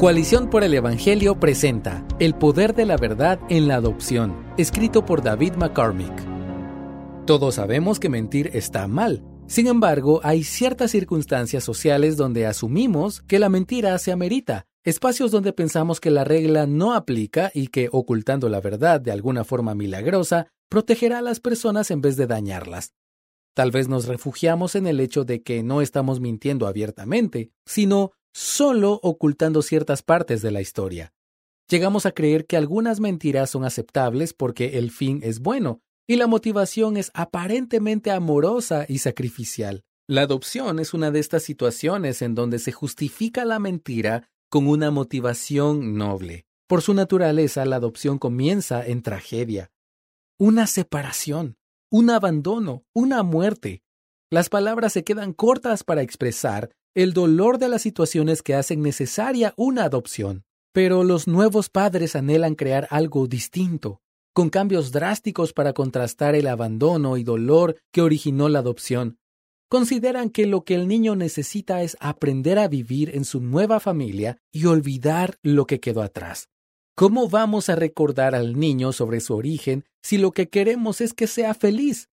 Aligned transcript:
Coalición 0.00 0.48
por 0.48 0.64
el 0.64 0.72
Evangelio 0.72 1.38
presenta 1.38 2.06
El 2.18 2.34
poder 2.34 2.74
de 2.74 2.86
la 2.86 2.96
verdad 2.96 3.38
en 3.50 3.68
la 3.68 3.74
adopción, 3.74 4.34
escrito 4.56 5.04
por 5.04 5.22
David 5.22 5.56
McCormick. 5.56 7.26
Todos 7.26 7.56
sabemos 7.56 8.00
que 8.00 8.08
mentir 8.08 8.48
está 8.54 8.88
mal. 8.88 9.22
Sin 9.46 9.66
embargo, 9.66 10.22
hay 10.24 10.42
ciertas 10.42 10.92
circunstancias 10.92 11.64
sociales 11.64 12.16
donde 12.16 12.46
asumimos 12.46 13.20
que 13.20 13.38
la 13.38 13.50
mentira 13.50 13.98
se 13.98 14.10
amerita, 14.10 14.64
espacios 14.84 15.32
donde 15.32 15.52
pensamos 15.52 16.00
que 16.00 16.10
la 16.10 16.24
regla 16.24 16.66
no 16.66 16.94
aplica 16.94 17.50
y 17.52 17.66
que 17.66 17.90
ocultando 17.92 18.48
la 18.48 18.62
verdad 18.62 19.02
de 19.02 19.12
alguna 19.12 19.44
forma 19.44 19.74
milagrosa 19.74 20.46
protegerá 20.70 21.18
a 21.18 21.22
las 21.22 21.40
personas 21.40 21.90
en 21.90 22.00
vez 22.00 22.16
de 22.16 22.26
dañarlas. 22.26 22.94
Tal 23.52 23.70
vez 23.70 23.88
nos 23.88 24.06
refugiamos 24.06 24.76
en 24.76 24.86
el 24.86 24.98
hecho 24.98 25.24
de 25.24 25.42
que 25.42 25.62
no 25.62 25.82
estamos 25.82 26.20
mintiendo 26.20 26.66
abiertamente, 26.66 27.50
sino 27.66 28.12
solo 28.32 29.00
ocultando 29.02 29.62
ciertas 29.62 30.02
partes 30.02 30.42
de 30.42 30.50
la 30.50 30.60
historia. 30.60 31.12
Llegamos 31.68 32.04
a 32.06 32.12
creer 32.12 32.46
que 32.46 32.56
algunas 32.56 33.00
mentiras 33.00 33.50
son 33.50 33.64
aceptables 33.64 34.34
porque 34.34 34.78
el 34.78 34.90
fin 34.90 35.20
es 35.22 35.40
bueno 35.40 35.80
y 36.06 36.16
la 36.16 36.26
motivación 36.26 36.96
es 36.96 37.12
aparentemente 37.14 38.10
amorosa 38.10 38.84
y 38.88 38.98
sacrificial. 38.98 39.84
La 40.08 40.22
adopción 40.22 40.80
es 40.80 40.92
una 40.92 41.12
de 41.12 41.20
estas 41.20 41.44
situaciones 41.44 42.20
en 42.22 42.34
donde 42.34 42.58
se 42.58 42.72
justifica 42.72 43.44
la 43.44 43.60
mentira 43.60 44.28
con 44.48 44.66
una 44.66 44.90
motivación 44.90 45.96
noble. 45.96 46.46
Por 46.66 46.82
su 46.82 46.94
naturaleza, 46.94 47.64
la 47.64 47.76
adopción 47.76 48.18
comienza 48.18 48.84
en 48.84 49.02
tragedia. 49.02 49.70
Una 50.36 50.66
separación, 50.66 51.56
un 51.90 52.10
abandono, 52.10 52.84
una 52.92 53.22
muerte. 53.22 53.84
Las 54.30 54.48
palabras 54.48 54.92
se 54.92 55.04
quedan 55.04 55.32
cortas 55.32 55.84
para 55.84 56.02
expresar 56.02 56.70
el 56.94 57.12
dolor 57.12 57.58
de 57.58 57.68
las 57.68 57.82
situaciones 57.82 58.42
que 58.42 58.54
hacen 58.54 58.82
necesaria 58.82 59.54
una 59.56 59.84
adopción. 59.84 60.44
Pero 60.72 61.04
los 61.04 61.26
nuevos 61.26 61.68
padres 61.68 62.14
anhelan 62.16 62.54
crear 62.54 62.86
algo 62.90 63.26
distinto, 63.26 64.00
con 64.32 64.50
cambios 64.50 64.92
drásticos 64.92 65.52
para 65.52 65.72
contrastar 65.72 66.34
el 66.34 66.46
abandono 66.46 67.16
y 67.16 67.24
dolor 67.24 67.76
que 67.92 68.02
originó 68.02 68.48
la 68.48 68.60
adopción. 68.60 69.18
Consideran 69.68 70.30
que 70.30 70.46
lo 70.46 70.64
que 70.64 70.74
el 70.74 70.88
niño 70.88 71.14
necesita 71.14 71.82
es 71.82 71.96
aprender 72.00 72.58
a 72.58 72.68
vivir 72.68 73.14
en 73.14 73.24
su 73.24 73.40
nueva 73.40 73.78
familia 73.78 74.38
y 74.52 74.66
olvidar 74.66 75.38
lo 75.42 75.66
que 75.66 75.78
quedó 75.78 76.02
atrás. 76.02 76.48
¿Cómo 76.96 77.28
vamos 77.28 77.68
a 77.68 77.76
recordar 77.76 78.34
al 78.34 78.58
niño 78.58 78.92
sobre 78.92 79.20
su 79.20 79.34
origen 79.34 79.84
si 80.02 80.18
lo 80.18 80.32
que 80.32 80.48
queremos 80.48 81.00
es 81.00 81.14
que 81.14 81.26
sea 81.26 81.54
feliz? 81.54 82.09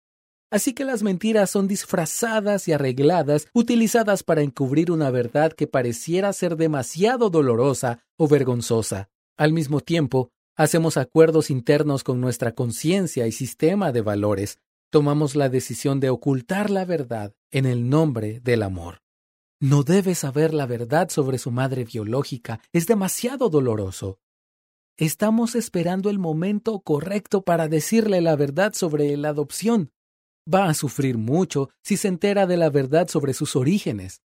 Así 0.52 0.74
que 0.74 0.84
las 0.84 1.02
mentiras 1.02 1.48
son 1.48 1.66
disfrazadas 1.66 2.68
y 2.68 2.74
arregladas, 2.74 3.48
utilizadas 3.54 4.22
para 4.22 4.42
encubrir 4.42 4.92
una 4.92 5.10
verdad 5.10 5.54
que 5.54 5.66
pareciera 5.66 6.30
ser 6.34 6.56
demasiado 6.56 7.30
dolorosa 7.30 8.04
o 8.18 8.28
vergonzosa. 8.28 9.08
Al 9.38 9.54
mismo 9.54 9.80
tiempo, 9.80 10.28
hacemos 10.54 10.98
acuerdos 10.98 11.48
internos 11.48 12.04
con 12.04 12.20
nuestra 12.20 12.52
conciencia 12.52 13.26
y 13.26 13.32
sistema 13.32 13.92
de 13.92 14.02
valores. 14.02 14.58
Tomamos 14.90 15.36
la 15.36 15.48
decisión 15.48 16.00
de 16.00 16.10
ocultar 16.10 16.68
la 16.68 16.84
verdad 16.84 17.34
en 17.50 17.64
el 17.64 17.88
nombre 17.88 18.40
del 18.40 18.62
amor. 18.62 18.98
No 19.58 19.84
debe 19.84 20.14
saber 20.14 20.52
la 20.52 20.66
verdad 20.66 21.08
sobre 21.08 21.38
su 21.38 21.50
madre 21.50 21.84
biológica. 21.84 22.60
Es 22.74 22.86
demasiado 22.86 23.48
doloroso. 23.48 24.18
Estamos 24.98 25.54
esperando 25.54 26.10
el 26.10 26.18
momento 26.18 26.80
correcto 26.80 27.40
para 27.40 27.68
decirle 27.68 28.20
la 28.20 28.36
verdad 28.36 28.74
sobre 28.74 29.16
la 29.16 29.30
adopción 29.30 29.92
va 30.52 30.68
a 30.68 30.74
sufrir 30.74 31.18
mucho 31.18 31.70
si 31.82 31.96
se 31.96 32.08
entera 32.08 32.46
de 32.46 32.56
la 32.56 32.70
verdad 32.70 33.08
sobre 33.08 33.34
sus 33.34 33.56
orígenes. 33.56 34.22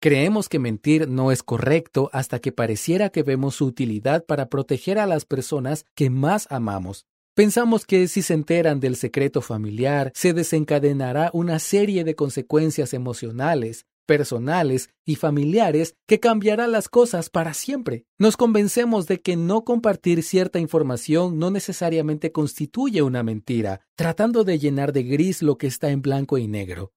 Creemos 0.00 0.48
que 0.48 0.58
mentir 0.58 1.08
no 1.08 1.30
es 1.30 1.42
correcto 1.42 2.10
hasta 2.12 2.40
que 2.40 2.50
pareciera 2.50 3.10
que 3.10 3.22
vemos 3.22 3.54
su 3.54 3.66
utilidad 3.66 4.24
para 4.24 4.48
proteger 4.48 4.98
a 4.98 5.06
las 5.06 5.24
personas 5.24 5.84
que 5.94 6.10
más 6.10 6.48
amamos. 6.50 7.06
Pensamos 7.34 7.86
que 7.86 8.08
si 8.08 8.20
se 8.20 8.34
enteran 8.34 8.80
del 8.80 8.96
secreto 8.96 9.40
familiar, 9.40 10.10
se 10.14 10.34
desencadenará 10.34 11.30
una 11.32 11.58
serie 11.60 12.04
de 12.04 12.14
consecuencias 12.14 12.92
emocionales, 12.92 13.86
personales 14.06 14.90
y 15.04 15.16
familiares 15.16 15.94
que 16.06 16.20
cambiará 16.20 16.66
las 16.66 16.88
cosas 16.88 17.30
para 17.30 17.54
siempre. 17.54 18.06
Nos 18.18 18.36
convencemos 18.36 19.06
de 19.06 19.20
que 19.20 19.36
no 19.36 19.64
compartir 19.64 20.22
cierta 20.22 20.58
información 20.58 21.38
no 21.38 21.50
necesariamente 21.50 22.32
constituye 22.32 23.02
una 23.02 23.22
mentira, 23.22 23.80
tratando 23.96 24.44
de 24.44 24.58
llenar 24.58 24.92
de 24.92 25.02
gris 25.04 25.42
lo 25.42 25.58
que 25.58 25.66
está 25.66 25.90
en 25.90 26.02
blanco 26.02 26.38
y 26.38 26.48
negro. 26.48 26.92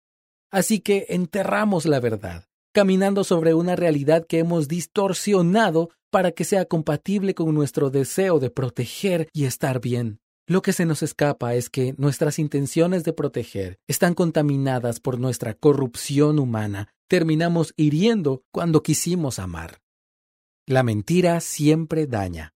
Así 0.52 0.80
que 0.80 1.08
enterramos 1.10 1.86
la 1.86 2.00
verdad, 2.00 2.46
caminando 2.74 3.24
sobre 3.24 3.54
una 3.54 3.76
realidad 3.76 4.26
que 4.28 4.40
hemos 4.40 4.68
distorsionado 4.68 5.90
para 6.10 6.32
que 6.32 6.46
sea 6.46 6.66
compatible 6.66 7.34
con 7.34 7.54
nuestro 7.54 7.90
deseo 7.90 8.40
de 8.40 8.50
proteger 8.50 9.28
y 9.34 9.46
estar 9.46 9.82
bien. 9.82 10.22
Lo 10.48 10.62
que 10.62 10.74
se 10.74 10.86
nos 10.86 11.02
escapa 11.02 11.56
es 11.56 11.72
que 11.72 11.96
nuestras 11.98 12.38
intenciones 12.38 13.04
de 13.04 13.14
proteger 13.14 13.80
están 13.88 14.14
contaminadas 14.14 15.00
por 15.00 15.20
nuestra 15.20 15.56
corrupción 15.56 16.38
humana. 16.38 16.94
Terminamos 17.08 17.74
hiriendo 17.78 18.44
cuando 18.52 18.84
quisimos 18.84 19.40
amar. 19.40 19.82
La 20.68 20.84
mentira 20.84 21.40
siempre 21.40 22.06
daña. 22.06 22.54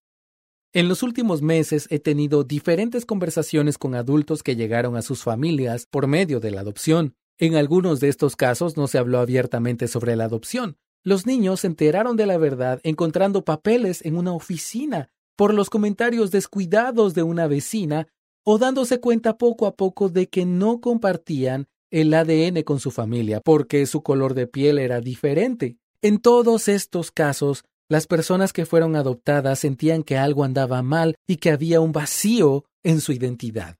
En 0.72 0.88
los 0.88 1.02
últimos 1.02 1.42
meses 1.42 1.88
he 1.90 1.98
tenido 1.98 2.44
diferentes 2.44 3.04
conversaciones 3.04 3.76
con 3.76 3.96
adultos 3.96 4.44
que 4.44 4.54
llegaron 4.54 4.96
a 4.96 5.02
sus 5.02 5.24
familias 5.24 5.86
por 5.90 6.06
medio 6.06 6.38
de 6.38 6.52
la 6.52 6.60
adopción. 6.60 7.16
En 7.38 7.56
algunos 7.56 7.98
de 7.98 8.08
estos 8.08 8.36
casos 8.36 8.76
no 8.76 8.86
se 8.86 8.98
habló 8.98 9.18
abiertamente 9.18 9.88
sobre 9.88 10.14
la 10.14 10.26
adopción. 10.26 10.76
Los 11.02 11.26
niños 11.26 11.60
se 11.60 11.66
enteraron 11.66 12.16
de 12.16 12.26
la 12.26 12.38
verdad 12.38 12.78
encontrando 12.84 13.44
papeles 13.44 14.04
en 14.04 14.16
una 14.16 14.32
oficina 14.32 15.10
por 15.40 15.54
los 15.54 15.70
comentarios 15.70 16.30
descuidados 16.30 17.14
de 17.14 17.22
una 17.22 17.46
vecina 17.46 18.08
o 18.44 18.58
dándose 18.58 19.00
cuenta 19.00 19.38
poco 19.38 19.66
a 19.66 19.74
poco 19.74 20.10
de 20.10 20.28
que 20.28 20.44
no 20.44 20.82
compartían 20.82 21.66
el 21.90 22.12
ADN 22.12 22.62
con 22.62 22.78
su 22.78 22.90
familia 22.90 23.40
porque 23.40 23.86
su 23.86 24.02
color 24.02 24.34
de 24.34 24.46
piel 24.46 24.78
era 24.78 25.00
diferente. 25.00 25.78
En 26.02 26.18
todos 26.18 26.68
estos 26.68 27.10
casos, 27.10 27.64
las 27.88 28.06
personas 28.06 28.52
que 28.52 28.66
fueron 28.66 28.96
adoptadas 28.96 29.60
sentían 29.60 30.02
que 30.02 30.18
algo 30.18 30.44
andaba 30.44 30.82
mal 30.82 31.16
y 31.26 31.36
que 31.36 31.50
había 31.50 31.80
un 31.80 31.92
vacío 31.92 32.66
en 32.82 33.00
su 33.00 33.12
identidad. 33.12 33.79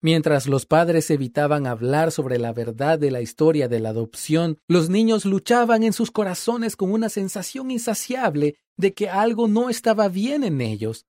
Mientras 0.00 0.46
los 0.46 0.64
padres 0.64 1.10
evitaban 1.10 1.66
hablar 1.66 2.12
sobre 2.12 2.38
la 2.38 2.52
verdad 2.52 3.00
de 3.00 3.10
la 3.10 3.20
historia 3.20 3.66
de 3.66 3.80
la 3.80 3.88
adopción, 3.88 4.58
los 4.68 4.90
niños 4.90 5.24
luchaban 5.24 5.82
en 5.82 5.92
sus 5.92 6.12
corazones 6.12 6.76
con 6.76 6.92
una 6.92 7.08
sensación 7.08 7.72
insaciable 7.72 8.56
de 8.76 8.94
que 8.94 9.08
algo 9.08 9.48
no 9.48 9.70
estaba 9.70 10.08
bien 10.08 10.44
en 10.44 10.60
ellos. 10.60 11.06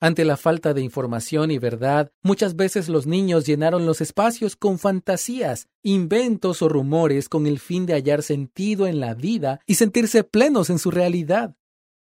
Ante 0.00 0.24
la 0.24 0.36
falta 0.36 0.72
de 0.72 0.82
información 0.82 1.50
y 1.50 1.58
verdad, 1.58 2.12
muchas 2.22 2.54
veces 2.54 2.88
los 2.88 3.08
niños 3.08 3.44
llenaron 3.44 3.84
los 3.84 4.00
espacios 4.00 4.54
con 4.54 4.78
fantasías, 4.78 5.66
inventos 5.82 6.62
o 6.62 6.68
rumores 6.68 7.28
con 7.28 7.48
el 7.48 7.58
fin 7.58 7.86
de 7.86 7.94
hallar 7.94 8.22
sentido 8.22 8.86
en 8.86 9.00
la 9.00 9.14
vida 9.14 9.58
y 9.66 9.74
sentirse 9.74 10.22
plenos 10.22 10.70
en 10.70 10.78
su 10.78 10.92
realidad. 10.92 11.56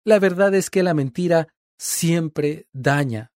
La 0.05 0.19
verdad 0.19 0.53
es 0.57 0.71
que 0.71 0.83
la 0.83 0.95
mentira 0.95 1.55
siempre 1.79 2.67
daña. 2.73 3.31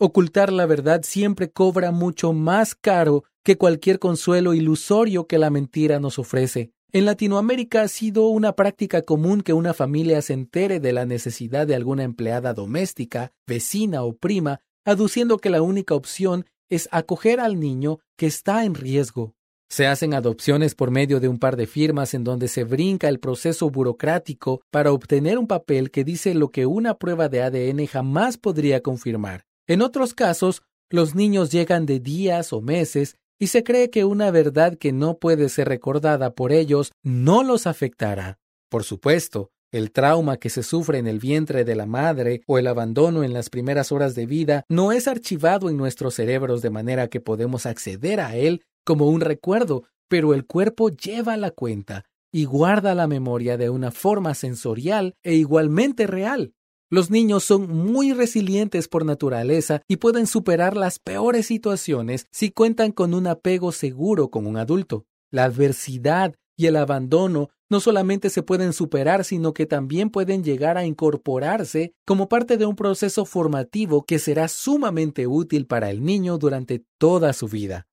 Ocultar 0.00 0.52
la 0.52 0.64
verdad 0.64 1.00
siempre 1.02 1.50
cobra 1.50 1.90
mucho 1.90 2.32
más 2.32 2.76
caro 2.76 3.24
que 3.42 3.58
cualquier 3.58 3.98
consuelo 3.98 4.54
ilusorio 4.54 5.26
que 5.26 5.38
la 5.38 5.50
mentira 5.50 5.98
nos 5.98 6.20
ofrece. 6.20 6.70
En 6.92 7.04
Latinoamérica 7.04 7.82
ha 7.82 7.88
sido 7.88 8.28
una 8.28 8.52
práctica 8.52 9.02
común 9.02 9.40
que 9.40 9.52
una 9.52 9.74
familia 9.74 10.22
se 10.22 10.34
entere 10.34 10.78
de 10.78 10.92
la 10.92 11.04
necesidad 11.04 11.66
de 11.66 11.74
alguna 11.74 12.04
empleada 12.04 12.54
doméstica, 12.54 13.32
vecina 13.44 14.04
o 14.04 14.16
prima, 14.16 14.60
aduciendo 14.84 15.38
que 15.38 15.50
la 15.50 15.62
única 15.62 15.96
opción 15.96 16.46
es 16.70 16.88
acoger 16.92 17.40
al 17.40 17.58
niño 17.58 17.98
que 18.16 18.26
está 18.26 18.64
en 18.64 18.76
riesgo. 18.76 19.34
Se 19.68 19.88
hacen 19.88 20.14
adopciones 20.14 20.76
por 20.76 20.92
medio 20.92 21.18
de 21.18 21.26
un 21.26 21.40
par 21.40 21.56
de 21.56 21.66
firmas 21.66 22.14
en 22.14 22.22
donde 22.22 22.46
se 22.46 22.62
brinca 22.62 23.08
el 23.08 23.18
proceso 23.18 23.68
burocrático 23.68 24.62
para 24.70 24.92
obtener 24.92 25.38
un 25.38 25.48
papel 25.48 25.90
que 25.90 26.04
dice 26.04 26.34
lo 26.34 26.52
que 26.52 26.66
una 26.66 26.94
prueba 26.94 27.28
de 27.28 27.42
ADN 27.42 27.84
jamás 27.86 28.38
podría 28.38 28.80
confirmar. 28.80 29.47
En 29.68 29.82
otros 29.82 30.14
casos, 30.14 30.62
los 30.88 31.14
niños 31.14 31.50
llegan 31.52 31.84
de 31.84 32.00
días 32.00 32.54
o 32.54 32.62
meses 32.62 33.18
y 33.38 33.48
se 33.48 33.62
cree 33.62 33.90
que 33.90 34.06
una 34.06 34.30
verdad 34.30 34.78
que 34.78 34.92
no 34.92 35.18
puede 35.18 35.50
ser 35.50 35.68
recordada 35.68 36.34
por 36.34 36.52
ellos 36.52 36.92
no 37.02 37.42
los 37.44 37.66
afectará. 37.66 38.38
Por 38.70 38.82
supuesto, 38.82 39.50
el 39.70 39.92
trauma 39.92 40.38
que 40.38 40.48
se 40.48 40.62
sufre 40.62 40.96
en 40.96 41.06
el 41.06 41.18
vientre 41.18 41.66
de 41.66 41.76
la 41.76 41.84
madre 41.84 42.40
o 42.46 42.58
el 42.58 42.66
abandono 42.66 43.22
en 43.24 43.34
las 43.34 43.50
primeras 43.50 43.92
horas 43.92 44.14
de 44.14 44.24
vida 44.24 44.64
no 44.70 44.90
es 44.90 45.06
archivado 45.06 45.68
en 45.68 45.76
nuestros 45.76 46.14
cerebros 46.14 46.62
de 46.62 46.70
manera 46.70 47.08
que 47.08 47.20
podemos 47.20 47.66
acceder 47.66 48.20
a 48.20 48.36
él 48.36 48.64
como 48.86 49.08
un 49.08 49.20
recuerdo, 49.20 49.84
pero 50.08 50.32
el 50.32 50.46
cuerpo 50.46 50.88
lleva 50.88 51.36
la 51.36 51.50
cuenta 51.50 52.06
y 52.32 52.46
guarda 52.46 52.94
la 52.94 53.06
memoria 53.06 53.58
de 53.58 53.68
una 53.68 53.90
forma 53.90 54.32
sensorial 54.32 55.14
e 55.22 55.34
igualmente 55.34 56.06
real. 56.06 56.54
Los 56.90 57.10
niños 57.10 57.44
son 57.44 57.68
muy 57.68 58.14
resilientes 58.14 58.88
por 58.88 59.04
naturaleza 59.04 59.82
y 59.88 59.96
pueden 59.96 60.26
superar 60.26 60.74
las 60.74 60.98
peores 60.98 61.46
situaciones 61.46 62.26
si 62.30 62.50
cuentan 62.50 62.92
con 62.92 63.12
un 63.12 63.26
apego 63.26 63.72
seguro 63.72 64.30
con 64.30 64.46
un 64.46 64.56
adulto. 64.56 65.04
La 65.30 65.44
adversidad 65.44 66.34
y 66.56 66.64
el 66.64 66.76
abandono 66.76 67.50
no 67.68 67.80
solamente 67.80 68.30
se 68.30 68.42
pueden 68.42 68.72
superar, 68.72 69.26
sino 69.26 69.52
que 69.52 69.66
también 69.66 70.08
pueden 70.08 70.42
llegar 70.42 70.78
a 70.78 70.86
incorporarse 70.86 71.92
como 72.06 72.30
parte 72.30 72.56
de 72.56 72.64
un 72.64 72.74
proceso 72.74 73.26
formativo 73.26 74.06
que 74.06 74.18
será 74.18 74.48
sumamente 74.48 75.26
útil 75.26 75.66
para 75.66 75.90
el 75.90 76.02
niño 76.02 76.38
durante 76.38 76.84
toda 76.96 77.34
su 77.34 77.48
vida. 77.48 77.86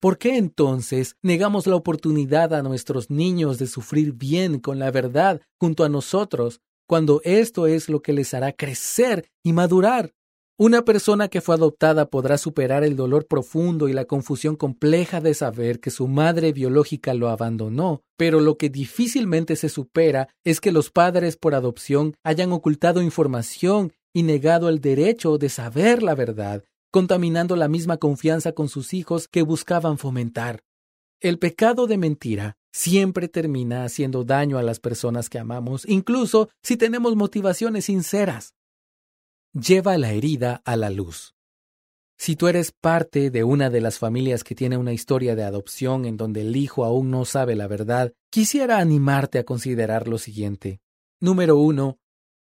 ¿Por 0.00 0.18
qué 0.18 0.36
entonces 0.36 1.16
negamos 1.22 1.66
la 1.66 1.76
oportunidad 1.76 2.52
a 2.52 2.62
nuestros 2.62 3.08
niños 3.08 3.58
de 3.58 3.68
sufrir 3.68 4.12
bien 4.12 4.60
con 4.60 4.78
la 4.78 4.90
verdad 4.90 5.40
junto 5.58 5.82
a 5.82 5.88
nosotros 5.88 6.60
cuando 6.86 7.20
esto 7.24 7.66
es 7.66 7.88
lo 7.88 8.02
que 8.02 8.12
les 8.12 8.34
hará 8.34 8.52
crecer 8.52 9.28
y 9.42 9.52
madurar. 9.52 10.12
Una 10.56 10.84
persona 10.84 11.26
que 11.26 11.40
fue 11.40 11.56
adoptada 11.56 12.10
podrá 12.10 12.38
superar 12.38 12.84
el 12.84 12.94
dolor 12.94 13.26
profundo 13.26 13.88
y 13.88 13.92
la 13.92 14.04
confusión 14.04 14.54
compleja 14.54 15.20
de 15.20 15.34
saber 15.34 15.80
que 15.80 15.90
su 15.90 16.06
madre 16.06 16.52
biológica 16.52 17.12
lo 17.12 17.28
abandonó, 17.28 18.02
pero 18.16 18.40
lo 18.40 18.56
que 18.56 18.68
difícilmente 18.68 19.56
se 19.56 19.68
supera 19.68 20.28
es 20.44 20.60
que 20.60 20.70
los 20.70 20.92
padres 20.92 21.36
por 21.36 21.56
adopción 21.56 22.14
hayan 22.22 22.52
ocultado 22.52 23.02
información 23.02 23.92
y 24.12 24.22
negado 24.22 24.68
el 24.68 24.80
derecho 24.80 25.38
de 25.38 25.48
saber 25.48 26.04
la 26.04 26.14
verdad, 26.14 26.62
contaminando 26.92 27.56
la 27.56 27.66
misma 27.66 27.96
confianza 27.96 28.52
con 28.52 28.68
sus 28.68 28.94
hijos 28.94 29.26
que 29.26 29.42
buscaban 29.42 29.98
fomentar. 29.98 30.60
El 31.20 31.40
pecado 31.40 31.88
de 31.88 31.98
mentira 31.98 32.56
siempre 32.74 33.28
termina 33.28 33.84
haciendo 33.84 34.24
daño 34.24 34.58
a 34.58 34.62
las 34.62 34.80
personas 34.80 35.30
que 35.30 35.38
amamos, 35.38 35.84
incluso 35.86 36.50
si 36.60 36.76
tenemos 36.76 37.14
motivaciones 37.14 37.84
sinceras. 37.84 38.54
Lleva 39.52 39.96
la 39.96 40.12
herida 40.12 40.60
a 40.64 40.76
la 40.76 40.90
luz. 40.90 41.36
Si 42.18 42.34
tú 42.34 42.48
eres 42.48 42.72
parte 42.72 43.30
de 43.30 43.44
una 43.44 43.70
de 43.70 43.80
las 43.80 43.98
familias 43.98 44.42
que 44.42 44.56
tiene 44.56 44.76
una 44.76 44.92
historia 44.92 45.36
de 45.36 45.44
adopción 45.44 46.04
en 46.04 46.16
donde 46.16 46.40
el 46.40 46.56
hijo 46.56 46.84
aún 46.84 47.12
no 47.12 47.24
sabe 47.24 47.54
la 47.54 47.68
verdad, 47.68 48.12
quisiera 48.28 48.78
animarte 48.78 49.38
a 49.38 49.44
considerar 49.44 50.08
lo 50.08 50.18
siguiente. 50.18 50.80
Número 51.20 51.56
uno, 51.56 51.98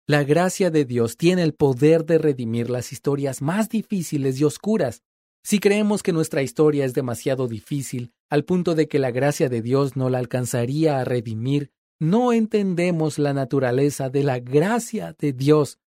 la 0.07 0.23
gracia 0.23 0.71
de 0.71 0.85
Dios 0.85 1.17
tiene 1.17 1.43
el 1.43 1.53
poder 1.53 2.05
de 2.05 2.17
redimir 2.17 2.69
las 2.69 2.93
historias 2.93 3.41
más 3.41 3.67
difíciles 3.67 4.39
y 4.39 4.45
oscuras. 4.45 5.03
Si 5.43 5.59
creemos 5.59 6.03
que 6.03 6.13
nuestra 6.13 6.41
historia 6.41 6.85
es 6.85 6.93
demasiado 6.93 7.49
difícil, 7.49 8.13
al 8.31 8.45
punto 8.45 8.75
de 8.75 8.87
que 8.87 8.97
la 8.97 9.11
gracia 9.11 9.49
de 9.49 9.61
Dios 9.61 9.97
no 9.97 10.09
la 10.09 10.17
alcanzaría 10.17 10.99
a 10.99 11.03
redimir, 11.03 11.73
no 11.99 12.31
entendemos 12.31 13.19
la 13.19 13.33
naturaleza 13.33 14.09
de 14.09 14.23
la 14.23 14.39
gracia 14.39 15.13
de 15.19 15.33
Dios. 15.33 15.79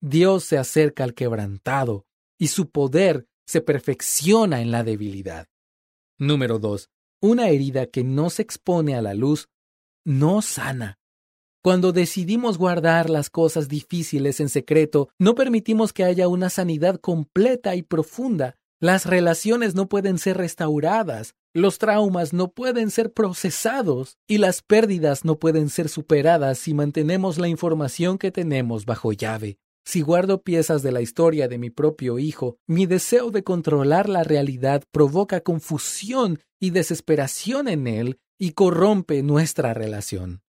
Dios 0.00 0.44
se 0.44 0.58
acerca 0.58 1.04
al 1.04 1.14
quebrantado 1.14 2.04
y 2.38 2.48
su 2.48 2.70
poder 2.70 3.28
se 3.46 3.60
perfecciona 3.60 4.60
en 4.60 4.72
la 4.72 4.82
debilidad. 4.82 5.46
Número 6.18 6.58
2. 6.58 6.90
Una 7.22 7.48
herida 7.48 7.86
que 7.86 8.02
no 8.02 8.30
se 8.30 8.42
expone 8.42 8.96
a 8.96 9.00
la 9.00 9.14
luz 9.14 9.48
no 10.04 10.42
sana. 10.42 10.98
Cuando 11.62 11.92
decidimos 11.92 12.58
guardar 12.58 13.10
las 13.10 13.30
cosas 13.30 13.68
difíciles 13.68 14.40
en 14.40 14.48
secreto, 14.48 15.08
no 15.20 15.36
permitimos 15.36 15.92
que 15.92 16.02
haya 16.02 16.26
una 16.26 16.50
sanidad 16.50 16.98
completa 16.98 17.76
y 17.76 17.82
profunda, 17.82 18.56
las 18.80 19.06
relaciones 19.06 19.74
no 19.74 19.88
pueden 19.88 20.18
ser 20.18 20.36
restauradas, 20.36 21.34
los 21.56 21.78
traumas 21.78 22.32
no 22.32 22.52
pueden 22.52 22.90
ser 22.90 23.12
procesados 23.12 24.18
y 24.28 24.38
las 24.38 24.62
pérdidas 24.62 25.24
no 25.24 25.38
pueden 25.38 25.70
ser 25.70 25.88
superadas 25.88 26.58
si 26.58 26.74
mantenemos 26.74 27.38
la 27.38 27.48
información 27.48 28.18
que 28.18 28.30
tenemos 28.30 28.84
bajo 28.84 29.12
llave. 29.12 29.58
Si 29.84 30.02
guardo 30.02 30.42
piezas 30.42 30.82
de 30.82 30.92
la 30.92 31.00
historia 31.00 31.48
de 31.48 31.58
mi 31.58 31.70
propio 31.70 32.18
hijo, 32.18 32.58
mi 32.66 32.86
deseo 32.86 33.30
de 33.30 33.42
controlar 33.42 34.08
la 34.08 34.22
realidad 34.22 34.82
provoca 34.90 35.40
confusión 35.40 36.40
y 36.60 36.70
desesperación 36.70 37.68
en 37.68 37.86
él 37.86 38.18
y 38.38 38.50
corrompe 38.50 39.22
nuestra 39.22 39.72
relación. 39.72 40.42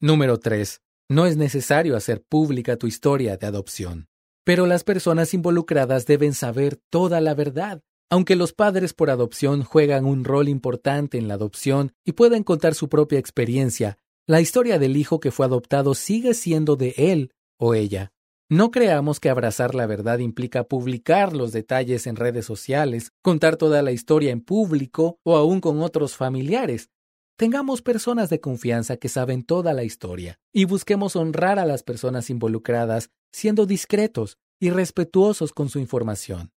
Número 0.00 0.38
3. 0.38 0.80
No 1.10 1.26
es 1.26 1.36
necesario 1.36 1.96
hacer 1.96 2.22
pública 2.22 2.76
tu 2.76 2.86
historia 2.86 3.36
de 3.36 3.46
adopción. 3.46 4.08
Pero 4.44 4.66
las 4.66 4.82
personas 4.82 5.34
involucradas 5.34 6.06
deben 6.06 6.32
saber 6.32 6.78
toda 6.88 7.20
la 7.20 7.34
verdad. 7.34 7.82
Aunque 8.10 8.36
los 8.36 8.54
padres 8.54 8.94
por 8.94 9.10
adopción 9.10 9.62
juegan 9.62 10.06
un 10.06 10.24
rol 10.24 10.48
importante 10.48 11.18
en 11.18 11.28
la 11.28 11.34
adopción 11.34 11.92
y 12.04 12.12
pueden 12.12 12.42
contar 12.42 12.74
su 12.74 12.88
propia 12.88 13.18
experiencia, 13.18 13.98
la 14.26 14.40
historia 14.40 14.78
del 14.78 14.96
hijo 14.96 15.20
que 15.20 15.30
fue 15.30 15.44
adoptado 15.44 15.94
sigue 15.94 16.32
siendo 16.32 16.76
de 16.76 16.94
él 16.96 17.32
o 17.58 17.74
ella. 17.74 18.12
No 18.50 18.70
creamos 18.70 19.20
que 19.20 19.28
abrazar 19.28 19.74
la 19.74 19.86
verdad 19.86 20.20
implica 20.20 20.64
publicar 20.64 21.36
los 21.36 21.52
detalles 21.52 22.06
en 22.06 22.16
redes 22.16 22.46
sociales, 22.46 23.12
contar 23.20 23.56
toda 23.56 23.82
la 23.82 23.92
historia 23.92 24.30
en 24.30 24.40
público 24.40 25.18
o 25.22 25.36
aún 25.36 25.60
con 25.60 25.82
otros 25.82 26.16
familiares. 26.16 26.88
Tengamos 27.36 27.82
personas 27.82 28.30
de 28.30 28.40
confianza 28.40 28.96
que 28.96 29.10
saben 29.10 29.42
toda 29.42 29.74
la 29.74 29.84
historia 29.84 30.40
y 30.50 30.64
busquemos 30.64 31.14
honrar 31.14 31.58
a 31.58 31.66
las 31.66 31.82
personas 31.82 32.30
involucradas 32.30 33.10
siendo 33.32 33.66
discretos 33.66 34.38
y 34.58 34.70
respetuosos 34.70 35.52
con 35.52 35.68
su 35.68 35.78
información. 35.78 36.50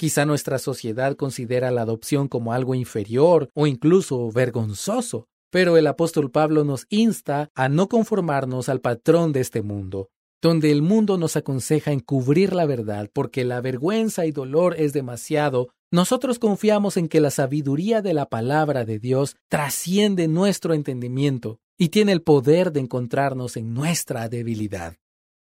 Quizá 0.00 0.24
nuestra 0.24 0.58
sociedad 0.58 1.14
considera 1.14 1.70
la 1.70 1.82
adopción 1.82 2.26
como 2.26 2.54
algo 2.54 2.74
inferior 2.74 3.50
o 3.52 3.66
incluso 3.66 4.32
vergonzoso, 4.32 5.28
pero 5.50 5.76
el 5.76 5.86
apóstol 5.86 6.30
Pablo 6.30 6.64
nos 6.64 6.86
insta 6.88 7.50
a 7.54 7.68
no 7.68 7.86
conformarnos 7.90 8.70
al 8.70 8.80
patrón 8.80 9.32
de 9.32 9.40
este 9.40 9.60
mundo, 9.60 10.08
donde 10.40 10.72
el 10.72 10.80
mundo 10.80 11.18
nos 11.18 11.36
aconseja 11.36 11.92
encubrir 11.92 12.54
la 12.54 12.64
verdad 12.64 13.10
porque 13.12 13.44
la 13.44 13.60
vergüenza 13.60 14.24
y 14.24 14.32
dolor 14.32 14.74
es 14.78 14.94
demasiado, 14.94 15.68
nosotros 15.92 16.38
confiamos 16.38 16.96
en 16.96 17.06
que 17.06 17.20
la 17.20 17.30
sabiduría 17.30 18.00
de 18.00 18.14
la 18.14 18.24
palabra 18.24 18.86
de 18.86 18.98
Dios 18.98 19.36
trasciende 19.50 20.28
nuestro 20.28 20.72
entendimiento 20.72 21.58
y 21.76 21.90
tiene 21.90 22.12
el 22.12 22.22
poder 22.22 22.72
de 22.72 22.80
encontrarnos 22.80 23.58
en 23.58 23.74
nuestra 23.74 24.30
debilidad. 24.30 24.96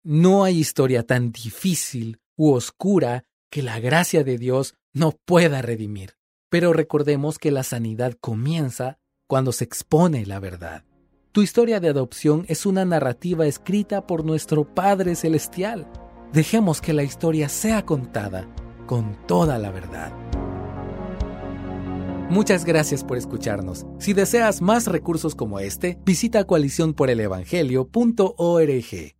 No 0.02 0.42
hay 0.42 0.59
historia 0.59 1.04
tan 1.04 1.30
difícil 1.30 2.19
u 2.37 2.50
oscura 2.50 3.23
que 3.50 3.62
la 3.62 3.80
gracia 3.80 4.25
de 4.25 4.38
Dios 4.38 4.75
no 4.92 5.12
pueda 5.12 5.62
redimir. 5.62 6.14
Pero 6.49 6.73
recordemos 6.73 7.38
que 7.38 7.50
la 7.50 7.62
sanidad 7.62 8.14
comienza 8.21 8.99
cuando 9.26 9.52
se 9.52 9.64
expone 9.64 10.26
la 10.26 10.40
verdad. 10.40 10.85
Tu 11.33 11.42
historia 11.42 11.78
de 11.78 11.88
adopción 11.88 12.45
es 12.49 12.66
una 12.66 12.85
narrativa 12.85 13.47
escrita 13.47 14.07
por 14.07 14.25
nuestro 14.25 14.75
Padre 14.75 15.14
Celestial. 15.14 15.87
Dejemos 16.33 16.80
que 16.80 16.92
la 16.92 17.04
historia 17.04 17.49
sea 17.49 17.85
contada 17.85 18.49
con 18.87 19.16
toda 19.26 19.59
la 19.59 19.71
verdad. 19.71 20.12
Muchas 22.30 22.64
gracias 22.64 23.04
por 23.04 23.19
escucharnos. 23.19 23.87
Si 23.99 24.12
deseas 24.12 24.62
más 24.62 24.87
recursos 24.87 25.37
como 25.37 25.61
este, 25.61 25.99
visita 26.04 26.45
coaliciónporelevangelio.org. 26.45 29.19